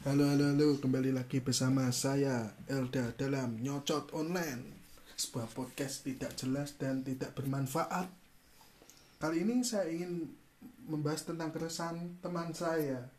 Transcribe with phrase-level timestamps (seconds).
[0.00, 4.64] Halo, halo, halo, kembali lagi bersama saya Elda dalam Nyocot Online
[5.12, 8.08] Sebuah podcast tidak jelas dan tidak bermanfaat
[9.20, 10.32] Kali ini saya ingin
[10.88, 13.12] membahas tentang keresahan teman saya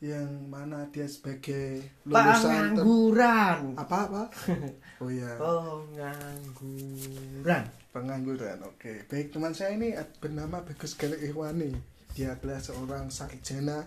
[0.00, 3.58] Yang mana dia sebagai lulusan ter- Pengangguran.
[3.76, 4.22] Apa, apa?
[5.04, 7.64] Oh iya, Pengangguran.
[7.92, 11.76] pengangguran, oke Baik, teman saya ini bernama Bagus Galek Ikhwani
[12.16, 13.84] Dia adalah seorang sarjana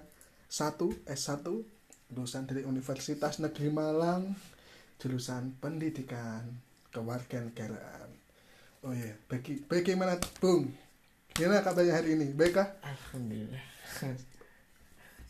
[0.52, 1.47] 1, S1
[2.11, 4.36] lulusan dari Universitas Negeri Malang
[5.00, 6.43] jurusan pendidikan
[6.92, 8.11] kewarganegaraan
[8.83, 10.68] oh iya bagi bagaimana Bung
[11.32, 13.64] gimana kabarnya hari ini baikkah Alhamdulillah.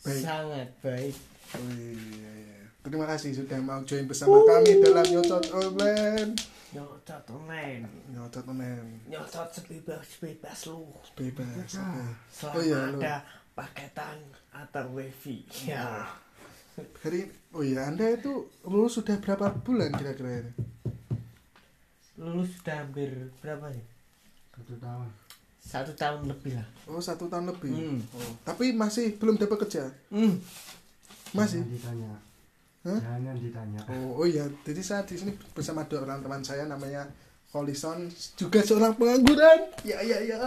[0.02, 0.18] Baik.
[0.26, 1.14] Sangat baik.
[1.54, 1.94] oh iya,
[2.34, 2.58] iya.
[2.82, 6.34] terima kasih sudah mau join bersama kami dalam nyocot online
[6.74, 7.86] Nyocot online.
[8.10, 10.90] nyocot online Nyocot sebebas-bebas lu.
[11.14, 12.02] bebas oke
[12.34, 13.22] Selama oh iya lu ada
[13.52, 14.18] paketan
[14.50, 15.44] atau wifi.
[15.64, 16.08] Ya.
[17.04, 18.32] hari oh iya anda itu
[18.64, 20.52] lulus sudah berapa bulan kira-kira ini
[22.16, 23.84] Lulus sudah hampir berapa nih?
[24.52, 25.08] satu tahun
[25.62, 26.68] Satu tahun lebih lah.
[26.86, 28.00] oh satu tahun lebih Hmm.
[28.10, 30.40] oh, tapi masih belum dapat kerja Hmm.
[31.30, 32.12] masih Jangan ditanya
[32.82, 32.98] Hah?
[33.04, 37.04] jangan ditanya Oh, oh iya, jadi saya di sini bersama dua orang teman saya namanya
[37.46, 39.76] Kolison juga seorang pengangguran.
[39.84, 40.40] Ya ya ya.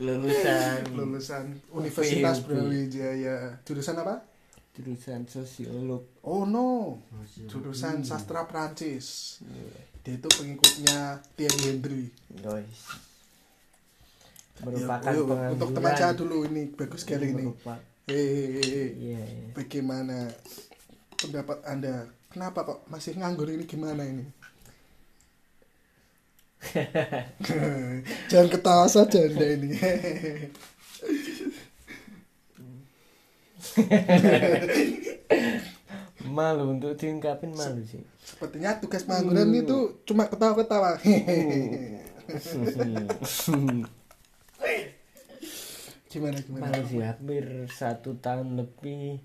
[0.00, 2.40] Lulusan Lulusan Universitas.
[2.42, 3.60] Brawijaya.
[3.62, 4.24] Jurusan apa?
[4.70, 6.08] jurusan sosiolog.
[6.24, 6.96] Oh no,
[7.44, 9.36] jurusan sastra Prancis.
[10.00, 12.04] Dia itu pengikutnya Thierry Henry.
[12.32, 12.88] Guys.
[14.56, 15.48] Ya, Merupakan pengangguran.
[15.52, 17.44] untuk teman saya dulu ini bagus sekali ini.
[17.52, 18.96] Merupakan- Hehehe.
[18.96, 19.52] Iya, iya.
[19.52, 20.32] Bagaimana
[21.14, 22.08] pendapat anda?
[22.30, 24.24] Kenapa kok masih nganggur ini gimana ini?
[28.30, 29.70] Jangan ketawa saja anda ini.
[36.30, 41.00] malu untuk diungkapin malu sih Sepertinya tugas pengangguran itu cuma ketawa-ketawa.
[46.10, 46.74] gimana gimana?
[46.74, 49.22] malu sih hampir satu tahun lebih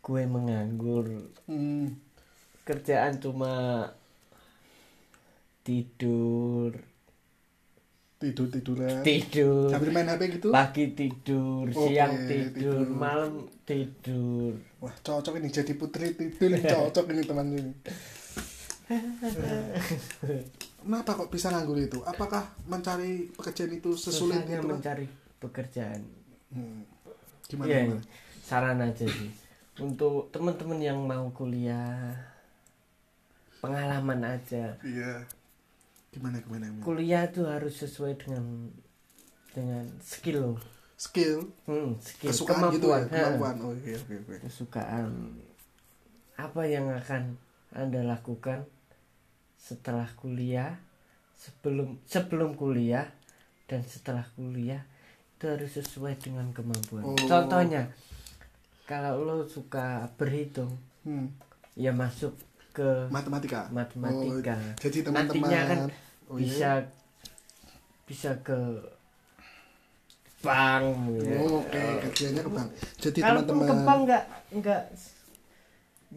[0.00, 2.00] gue menganggur Hmm,
[2.64, 3.52] kerjaan cuma
[5.66, 6.70] tidur
[8.16, 9.02] tidur tiduran.
[9.02, 10.48] tidur Sambil main HP gitu.
[10.48, 12.86] pagi tidur Oke, siang tidur, tidur.
[12.88, 13.32] malam
[13.62, 17.72] tidur Wah cocok ini jadi putri tidur cocok ini teman ini.
[20.78, 21.98] Kenapa kok bisa nganggur itu?
[22.00, 24.68] Apakah mencari pekerjaan itu sesulit Susahnya itu?
[24.68, 25.06] Mencari
[25.36, 26.00] pekerjaan
[26.46, 26.86] Hmm.
[27.44, 27.66] Gimana?
[27.66, 28.02] Iya, gimana?
[28.40, 29.30] saran aja sih
[29.76, 32.14] untuk teman-teman yang mau kuliah
[33.58, 35.26] pengalaman aja Iya.
[36.16, 36.64] Gimana gimana?
[36.66, 36.80] gimana?
[36.82, 38.72] kuliah itu harus sesuai dengan
[39.52, 40.54] dengan skill lo
[40.96, 43.54] Skill, hmm, skill kesukaan gitu ya, kemampuan.
[43.60, 44.36] Oh iya oke oke.
[44.42, 45.36] kesukaan
[46.34, 47.36] apa yang akan
[47.70, 48.64] anda lakukan
[49.54, 50.80] setelah kuliah
[51.36, 53.12] sebelum sebelum kuliah
[53.68, 54.88] dan setelah kuliah
[55.36, 57.12] itu harus sesuai dengan kemampuan Oh.
[57.18, 57.92] contohnya
[58.88, 60.72] kalau lo suka berhitung
[61.04, 61.28] Hmm.
[61.76, 62.32] ya masuk
[62.72, 63.68] ke Matematika.
[63.68, 65.78] matematika Oh, jadi teman-teman nantinya kan
[66.30, 66.44] oh, iya.
[66.44, 66.70] bisa
[68.06, 68.58] bisa ke
[70.44, 70.86] bank
[71.20, 71.38] ya.
[71.42, 72.68] Oh, Oke, kerjanya ke bank.
[73.02, 74.24] Jadi teman-teman ke bank nggak
[74.62, 74.82] nggak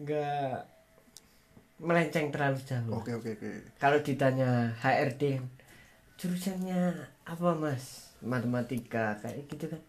[0.06, 0.54] nggak
[1.80, 2.92] melenceng terlalu jauh.
[3.00, 3.50] Oke oke oke.
[3.80, 5.40] Kalau ditanya HRD
[6.20, 6.94] jurusannya
[7.24, 8.12] apa mas?
[8.20, 9.82] Matematika kayak gitu kan.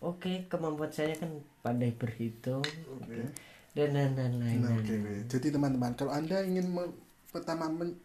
[0.00, 1.28] Oke, kemampuan saya kan
[1.60, 3.20] pandai berhitung Oke.
[3.76, 5.14] dan dan dan lain Nah, oke, oke.
[5.28, 6.72] Jadi teman-teman, kalau Anda ingin
[7.28, 8.00] pertama men-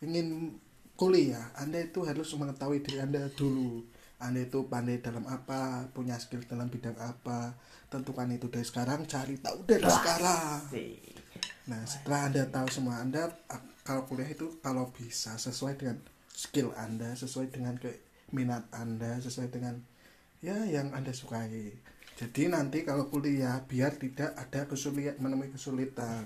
[0.00, 0.56] ingin
[0.94, 3.82] kuliah, Anda itu harus mengetahui diri Anda dulu.
[4.22, 7.52] Anda itu pandai dalam apa, punya skill dalam bidang apa.
[7.90, 10.58] Tentukan itu dari sekarang, cari tahu dari sekarang.
[11.68, 16.00] Nah, setelah Anda tahu semua, Anda ak- kalau kuliah itu kalau bisa sesuai dengan
[16.32, 17.92] skill Anda, sesuai dengan ke
[18.32, 19.76] minat Anda, sesuai dengan
[20.40, 21.74] ya yang Anda sukai.
[22.14, 26.24] Jadi nanti kalau kuliah biar tidak ada kesulitan menemui kesulitan.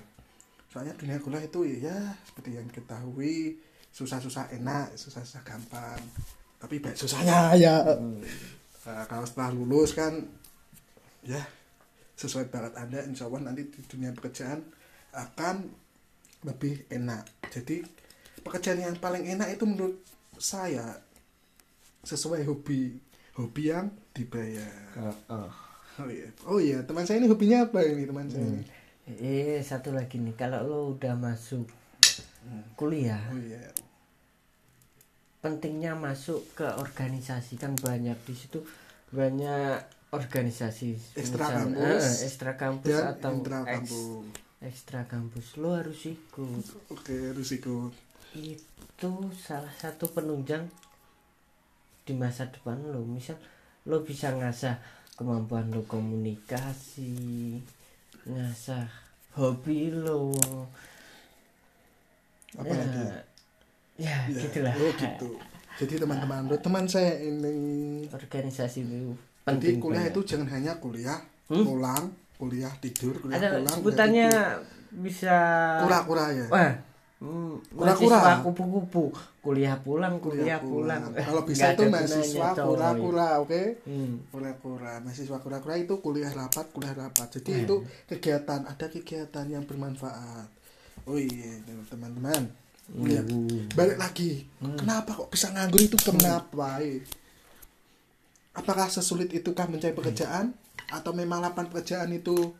[0.69, 3.57] Soalnya dunia kuliah itu ya seperti yang ketahui
[3.99, 5.99] susah-susah enak, susah-susah gampang.
[6.55, 7.83] Tapi baik susahnya ya.
[8.87, 10.15] Nah, kalau setelah lulus kan
[11.27, 11.43] ya
[12.15, 14.63] sesuai bakat Anda insya Allah nanti di dunia pekerjaan
[15.11, 15.67] akan
[16.47, 17.27] lebih enak.
[17.51, 17.83] Jadi
[18.39, 19.99] pekerjaan yang paling enak itu menurut
[20.39, 20.95] saya
[22.07, 22.95] sesuai hobi
[23.35, 24.95] hobi yang dibayar.
[24.95, 25.51] Oh, oh.
[25.99, 28.63] Oh iya, oh iya teman saya ini hobinya apa ini teman saya ini?
[29.19, 31.67] Eh satu lagi nih, kalau lo udah masuk
[32.79, 33.59] kuliah, Oh iya,
[35.39, 37.55] pentingnya masuk ke organisasi.
[37.59, 38.63] Kan banyak di situ
[39.09, 44.01] banyak organisasi Ekstra misal, kampus eh, ekstra kampus dan atau intra eks- kampus
[44.59, 46.65] ekstra kampus lo harus ikut.
[46.91, 47.93] Oke risiko
[48.35, 50.69] itu salah satu penunjang
[52.05, 53.37] di masa depan lo misal
[53.85, 54.77] lo bisa ngasah
[55.17, 57.57] kemampuan lo komunikasi
[58.29, 58.85] ngasah
[59.37, 60.33] hobi lo
[62.57, 63.03] apa lagi
[63.99, 64.73] ya, ya, gitulah.
[64.73, 65.29] oh gitu.
[65.77, 68.07] Jadi teman-teman teman saya ini.
[68.07, 69.11] Organisasi itu
[69.43, 70.13] jadi penting kuliah banget.
[70.13, 71.19] itu jangan hanya kuliah
[71.49, 71.65] Hmm?
[71.65, 72.05] pulang
[72.37, 74.53] kuliah tidur kuliah ada pulang sebutannya kuliah
[74.95, 75.35] bisa
[75.81, 76.45] kura-kura ya?
[76.47, 76.71] Wah
[77.19, 78.19] hmm, Kura-kura.
[78.45, 79.03] kupu-kupu.
[79.39, 83.81] Kuliah pulang kuliah, pulang, kalau bisa itu mahasiswa kura-kura oke?
[83.81, 84.21] Hmm.
[84.29, 87.27] kura-kura mahasiswa kura-kura itu kuliah rapat kuliah rapat.
[87.41, 87.63] Jadi Hmm.
[87.65, 87.75] itu
[88.05, 90.47] kegiatan ada kegiatan yang bermanfaat.
[91.09, 91.57] Oh iya
[91.89, 92.45] teman-teman
[92.97, 93.21] Oh iya.
[93.21, 93.69] Hmm.
[93.77, 94.49] balik lagi.
[94.57, 95.97] Kenapa kok bisa nganggur itu?
[96.01, 96.81] Kenapa?
[98.57, 100.57] Apakah sesulit itukah mencari pekerjaan?
[100.89, 102.57] Atau memang lapangan pekerjaan itu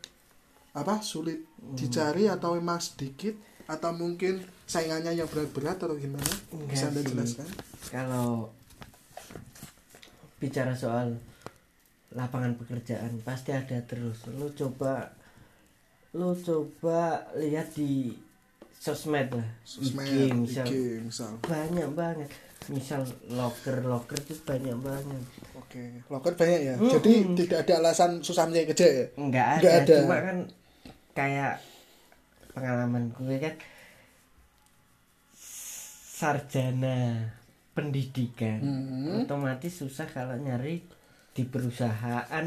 [0.70, 1.42] apa sulit
[1.74, 3.34] dicari atau memang sedikit?
[3.66, 6.30] Atau mungkin saingannya yang berat-berat atau gimana?
[6.70, 7.48] Bisa anda Enggak jelaskan?
[7.90, 8.54] Kalau
[10.38, 11.18] bicara soal
[12.14, 14.26] lapangan pekerjaan pasti ada terus.
[14.30, 15.10] Lu coba
[16.14, 18.14] lu coba lihat di
[18.80, 20.74] sosmed lah sosmed IG, misal IG,
[21.04, 22.30] misal banyak banget
[22.66, 25.20] misal loker loker itu banyak banget
[25.54, 26.74] Oke, loker banyak ya.
[26.74, 26.92] Mm-mm.
[26.92, 29.04] Jadi tidak ada alasan susah mencari kerja ya.
[29.14, 29.96] nggak ada, Nggak ada.
[30.00, 30.36] cuma kan
[31.12, 31.52] kayak
[32.50, 33.54] pengalaman gue kan
[36.10, 37.30] sarjana
[37.70, 39.24] pendidikan Hmm.
[39.24, 40.82] otomatis susah kalau nyari
[41.30, 42.44] di perusahaan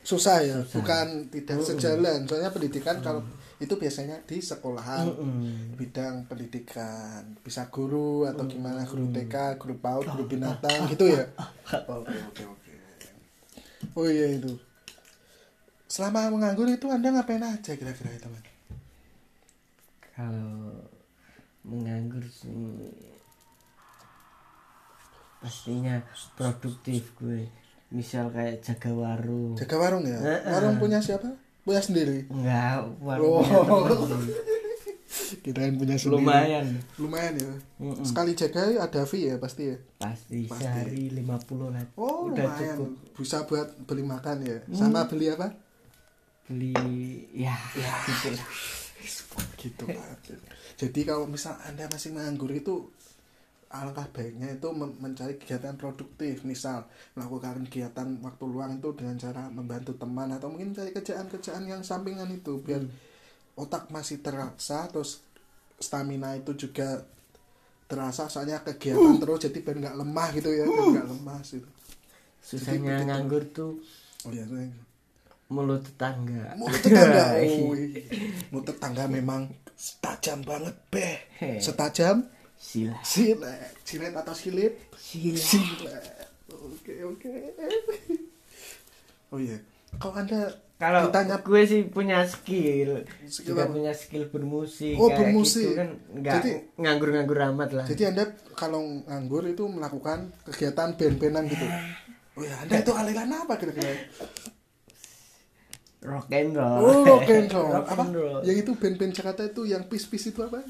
[0.00, 0.80] Susah ya, Susah.
[0.80, 2.24] bukan tidak sejalan.
[2.24, 3.20] Soalnya pendidikan kalau
[3.58, 5.74] itu biasanya di sekolahan Mm-mm.
[5.74, 11.26] bidang pendidikan, bisa guru atau gimana guru TK, guru PAUD, guru binatang gitu ya.
[11.90, 12.72] Oke, oke, oke.
[13.98, 14.54] Oh iya itu.
[15.90, 18.42] Selama menganggur itu Anda ngapain aja kira-kira ya, teman?
[20.18, 20.74] kalau
[21.62, 22.50] menganggur sih
[25.38, 26.02] pastinya
[26.34, 27.46] produktif gue
[27.94, 30.18] misal kayak jaga warung Jaga warung ya?
[30.42, 31.30] Warung punya siapa?
[31.68, 32.24] Punya sendiri.
[32.26, 34.32] enggak warung sih.
[35.40, 36.20] Kirain punya sendiri.
[36.20, 36.66] lumayan
[36.96, 37.52] Lumayan ya.
[37.78, 38.00] Mm-mm.
[38.00, 39.76] Sekali jaga ada fee ya pasti ya.
[39.98, 40.64] pasti, Pasti.
[40.64, 41.28] sehari 50
[41.68, 42.76] lah Oh udah lumayan.
[42.76, 44.58] cukup Bisa buat beli makan ya.
[44.70, 45.52] Sama beli apa?
[46.48, 46.72] beli
[47.36, 47.52] ya,
[48.08, 48.48] gitu lah
[49.60, 50.16] Gitu Pak.
[50.80, 52.88] Jadi kalau misal anda masih menganggur itu
[53.68, 56.44] alangkah baiknya itu mencari kegiatan produktif.
[56.44, 61.80] Misal melakukan kegiatan waktu luang itu dengan cara membantu teman atau mungkin cari kerjaan-kerjaan yang
[61.84, 62.82] sampingan itu biar
[63.58, 65.20] otak masih terasa terus
[65.76, 67.04] stamina itu juga
[67.84, 68.32] terasa.
[68.32, 71.68] Soalnya kegiatan terus jadi biar nggak lemah gitu ya biar nggak lemas itu
[72.38, 73.08] susahnya begitu.
[73.12, 73.72] nganggur tuh
[74.24, 74.72] oh ya saya
[75.48, 76.56] mulut tetangga.
[76.60, 77.40] Mulut tetangga.
[77.40, 77.56] Iya.
[77.64, 78.04] oh, iya.
[78.52, 79.48] mulut tetangga memang
[80.00, 81.16] tajam banget beh.
[81.60, 83.70] Setajam sila silet.
[83.80, 84.74] Silet atau silip?
[84.94, 86.04] Sila silet.
[86.50, 87.30] Oke oke.
[89.28, 89.56] Oh iya.
[89.96, 90.40] Kalau anda
[90.76, 93.72] kalau ditanya gue sih punya skill, Skill juga apa?
[93.72, 95.64] punya skill bermusik Oh, kayak bermusik.
[95.64, 97.84] gitu kan nggak Jadi- nganggur-nganggur amat lah.
[97.84, 101.66] Jadi anda kalau nganggur itu melakukan kegiatan band-bandan gitu?
[102.34, 103.90] Oh ya anda itu aliran apa kira-kira?
[106.00, 106.78] Rock and roll.
[106.80, 107.70] Oh rock and roll.
[107.76, 108.02] Rock apa?
[108.04, 108.40] and roll.
[108.42, 110.62] yang itu band-band Jakarta itu yang pis-pis itu apa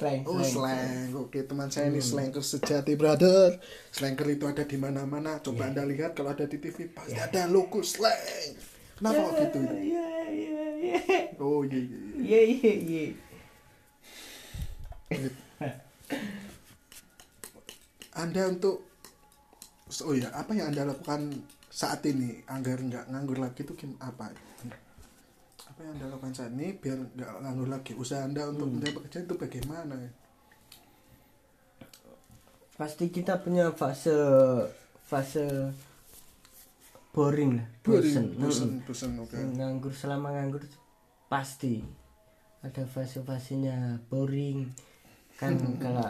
[0.00, 1.96] slang Oh slang, oke teman saya Hmm.
[1.96, 3.60] ini slanker sejati brother.
[3.92, 5.36] Slanker itu ada di mana-mana.
[5.44, 8.56] Coba anda lihat kalau ada di TV pasti ada logo slang.
[8.96, 9.58] Kenapa kok gitu?
[9.60, 11.98] Iya iya iya Oh iya iya.
[12.16, 12.40] iya.
[12.40, 13.04] iya iya iya
[18.16, 18.84] Anda untuk
[20.04, 24.32] oh ya apa yang anda lakukan saat ini agar nggak nganggur lagi itu apa?
[25.80, 27.96] Apa yang anda lakukan saat ini biar nggak nganggur lagi?
[27.96, 28.84] Usaha anda untuk Hmm.
[28.84, 29.96] mencari pekerjaan itu bagaimana?
[32.76, 34.12] pasti kita punya fase
[35.04, 35.44] fase
[37.12, 39.36] boring lah bosen bosen, bosen, oke.
[39.36, 40.64] Nganggur selama nganggur
[41.32, 41.80] pasti
[42.60, 44.68] ada fase-fasenya boring
[45.36, 46.08] kan kalau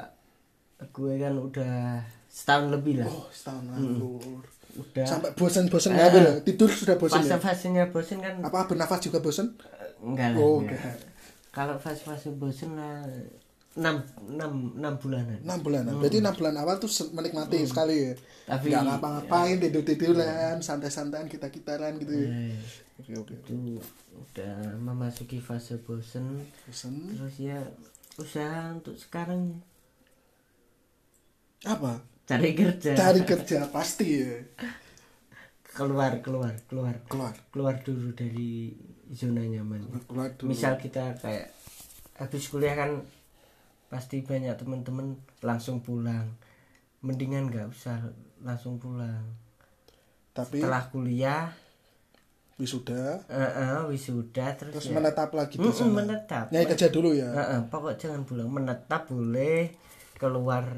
[0.87, 4.41] gue kan udah setahun lebih lah Oh setahun nganggur.
[4.73, 5.99] udah Sampai bosan-bosan Eh.
[5.99, 6.41] ya?
[6.41, 7.37] Tidur sudah bosan ya?
[7.37, 9.53] fase-fasenya bosen kan Apa bernafas juga bosan?
[10.01, 10.79] enggak lah Oh, enggak.
[10.79, 10.97] enggak.
[11.51, 13.05] kalau fase-fase bosen lah
[13.73, 18.13] enam enam enam bulanan 6 bulan berarti 6 bulan awal tuh menikmati sekali ya
[18.45, 22.59] Tapi- nggak ngapa-ngapain tidur-tiduran santai-santaian kita kitaran gitu ya Eh,
[22.99, 23.79] oke oke itu
[24.13, 26.27] udah memasuki fase bosen
[26.61, 27.59] bosan terus ya
[28.17, 29.63] usaha untuk sekarang
[31.67, 32.01] apa?
[32.25, 32.93] Cari kerja.
[32.95, 34.39] Cari kerja pasti ya.
[35.71, 36.95] Keluar keluar keluar.
[37.11, 37.35] Keluar.
[37.51, 38.73] Keluar dulu dari
[39.11, 39.85] zona nyaman.
[40.07, 40.55] Keluar dulu.
[40.55, 41.51] Misal kita kayak
[42.17, 43.03] habis kuliah kan
[43.91, 46.39] pasti banyak teman-teman langsung pulang.
[47.03, 47.99] Mendingan nggak usah
[48.41, 49.25] langsung pulang.
[50.31, 51.51] Tapi setelah kuliah
[52.61, 53.25] wisuda.
[53.27, 56.05] Eh, eh, wisuda terus, terus ya, menetap lagi di sana.
[56.05, 56.53] menetap.
[56.53, 57.33] Nyai kerja dulu ya?
[57.33, 58.53] Eh, eh, pokok jangan pulang.
[58.53, 59.73] Menetap boleh
[60.21, 60.69] keluar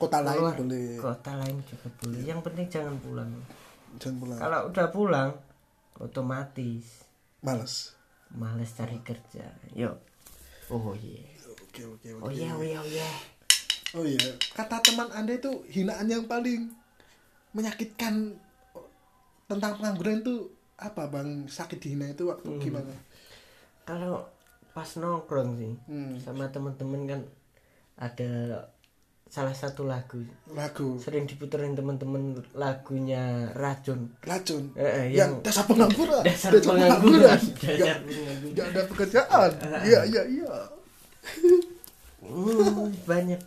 [0.00, 0.96] kota lain keluar boleh.
[0.96, 2.20] kota lain juga boleh.
[2.24, 3.30] Yang penting jangan pulang.
[3.96, 4.38] Jangan pulang.
[4.38, 5.30] Kalau udah pulang
[5.96, 7.04] otomatis.
[7.40, 7.92] Males.
[8.30, 9.44] Males cari kerja.
[9.74, 9.96] Yuk
[10.70, 12.22] oh iya oke oke oke.
[12.22, 13.08] Oh iya oh iya oh iya
[13.92, 14.22] oh iya
[14.54, 16.70] kata teman anda itu hinaan yang paling
[17.50, 18.38] menyakitkan
[19.44, 21.44] tentang pengangguran itu apa bang?
[21.44, 22.62] Sakit dihina itu waktu Hmm.
[22.62, 22.94] gimana?
[23.82, 24.30] Kalau
[24.70, 26.14] pas nongkrong sih Hmm.
[26.16, 27.20] sama temen-temen kan
[27.98, 28.62] ada
[29.30, 30.18] salah satu lagu.
[30.50, 30.98] Lagu.
[30.98, 34.10] Sering diputerin temen-temen lagunya racun.
[34.26, 34.74] Racun?
[34.74, 36.26] Eh, yang yang dasar pengangguran.
[36.26, 37.22] dasar pengangguran.
[37.22, 38.50] dasar pengangguran.
[38.50, 39.50] nggak ada pekerjaan.
[39.86, 40.52] Iya iya iya.
[42.26, 43.40] Hmm, banyak.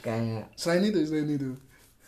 [0.00, 1.52] Kayak selain itu selain itu.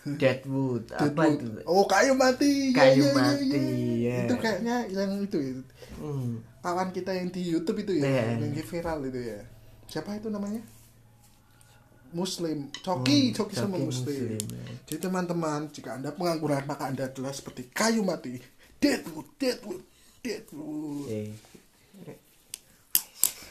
[0.05, 1.33] Deadwood apa Deadwood.
[1.37, 1.49] itu?
[1.69, 2.73] Oh kayu mati.
[2.73, 3.61] Iya, Kayu iya, iya, mati, iya.
[4.05, 4.17] ya.
[4.29, 5.53] itu kayaknya yang itu ya.
[6.01, 6.33] hmm.
[6.61, 8.05] kawan kita yang di YouTube itu ya.
[8.09, 8.25] Iya.
[8.41, 9.41] yang viral itu ya.
[9.89, 10.65] Siapa itu namanya
[12.15, 12.71] Muslim.
[12.81, 14.65] Coki Hmm, Coki sama Muslim, Muslim, ya.
[14.87, 18.39] jadi teman-teman jika anda pengangguran maka anda adalah seperti kayu mati.
[18.79, 19.83] Deadwood Deadwood
[20.23, 21.11] Deadwood.
[21.11, 21.31] Eh,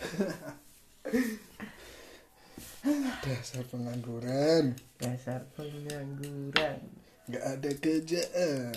[3.24, 4.76] dasar pengangguran.
[5.00, 6.80] Dasar pengangguran.
[7.30, 8.76] Nggak ada kerjaan.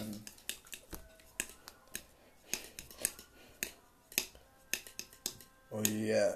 [5.74, 6.30] Oh iya.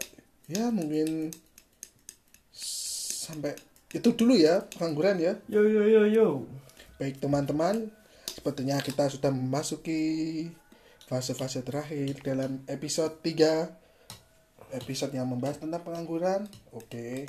[0.51, 1.31] Ya mungkin
[3.31, 3.55] sampai
[3.91, 5.33] itu dulu ya pengangguran ya.
[5.51, 6.27] Yo yo yo yo.
[6.99, 7.91] Baik teman-teman
[8.27, 10.47] sepertinya kita sudah memasuki
[11.11, 16.47] fase-fase terakhir dalam episode 3 episode yang membahas tentang pengangguran.
[16.71, 17.27] Oke.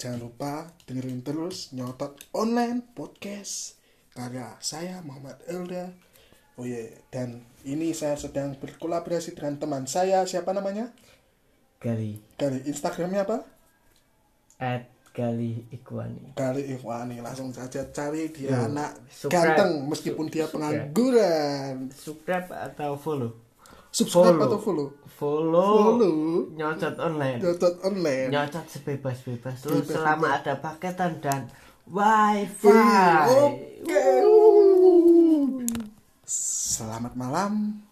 [0.00, 3.76] Jangan lupa dengerin terus nyotot online podcast.
[4.16, 5.92] Karya saya Muhammad Elda.
[6.56, 10.24] Oh iya dan ini saya sedang berkolaborasi dengan teman saya.
[10.24, 10.88] Siapa namanya?
[11.84, 13.59] Gali dari Instagramnya apa
[14.60, 19.58] at Gali Ikwani Kali Ikhwani langsung saja cari dia Yo, anak subscribe.
[19.58, 21.90] ganteng meskipun dia pengangguran.
[21.90, 23.32] subscribe atau follow
[23.90, 24.46] Subscribe Follow.
[24.46, 24.88] atau follow?
[25.10, 26.14] follow, Follow.
[26.54, 28.30] nyocot online Jotot online.
[28.30, 31.50] nyocot sebebas-bebas lu selama ada paketan dan
[31.84, 32.70] wifi
[33.26, 34.06] Oke.
[36.22, 37.82] Selamat malam.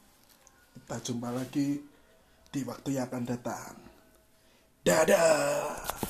[0.72, 1.82] Kita jumpa lagi
[2.48, 3.74] di waktu yang akan datang.
[4.80, 6.07] Dadah.